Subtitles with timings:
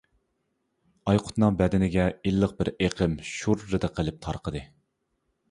[1.11, 4.65] ئايقۇتنىڭ بەدىنىگە ئىللىق بىر ئېقىم شۇررىدە قىلىپ تارقىدى.